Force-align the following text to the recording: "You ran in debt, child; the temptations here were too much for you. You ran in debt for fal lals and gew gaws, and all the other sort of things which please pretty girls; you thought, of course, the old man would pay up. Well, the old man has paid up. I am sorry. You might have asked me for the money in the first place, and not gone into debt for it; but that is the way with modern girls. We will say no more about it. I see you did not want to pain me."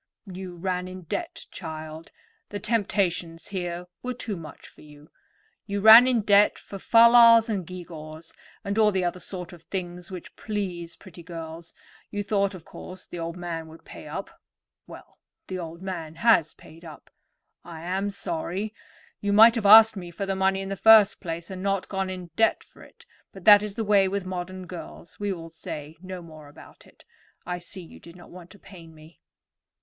"You 0.25 0.55
ran 0.55 0.87
in 0.87 1.03
debt, 1.03 1.45
child; 1.51 2.09
the 2.49 2.57
temptations 2.57 3.49
here 3.49 3.85
were 4.01 4.15
too 4.15 4.35
much 4.35 4.67
for 4.67 4.81
you. 4.81 5.11
You 5.67 5.79
ran 5.79 6.07
in 6.07 6.21
debt 6.21 6.57
for 6.57 6.79
fal 6.79 7.11
lals 7.13 7.49
and 7.49 7.67
gew 7.67 7.85
gaws, 7.85 8.33
and 8.63 8.79
all 8.79 8.91
the 8.91 9.03
other 9.03 9.19
sort 9.19 9.53
of 9.53 9.61
things 9.61 10.09
which 10.09 10.35
please 10.35 10.95
pretty 10.95 11.21
girls; 11.21 11.75
you 12.09 12.23
thought, 12.23 12.55
of 12.55 12.65
course, 12.65 13.05
the 13.05 13.19
old 13.19 13.37
man 13.37 13.67
would 13.67 13.85
pay 13.85 14.07
up. 14.07 14.31
Well, 14.87 15.19
the 15.45 15.59
old 15.59 15.83
man 15.83 16.15
has 16.15 16.55
paid 16.55 16.83
up. 16.83 17.11
I 17.63 17.81
am 17.81 18.09
sorry. 18.09 18.73
You 19.19 19.31
might 19.31 19.53
have 19.53 19.67
asked 19.67 19.95
me 19.95 20.09
for 20.09 20.25
the 20.25 20.35
money 20.35 20.61
in 20.61 20.69
the 20.69 20.75
first 20.75 21.19
place, 21.21 21.51
and 21.51 21.61
not 21.61 21.87
gone 21.89 22.09
into 22.09 22.33
debt 22.35 22.63
for 22.63 22.81
it; 22.81 23.05
but 23.31 23.45
that 23.45 23.61
is 23.61 23.75
the 23.75 23.83
way 23.85 24.07
with 24.07 24.25
modern 24.25 24.65
girls. 24.65 25.19
We 25.19 25.31
will 25.31 25.51
say 25.51 25.95
no 26.01 26.23
more 26.23 26.47
about 26.47 26.87
it. 26.87 27.05
I 27.45 27.59
see 27.59 27.83
you 27.83 27.99
did 27.99 28.15
not 28.15 28.31
want 28.31 28.49
to 28.49 28.57
pain 28.57 28.95
me." 28.95 29.21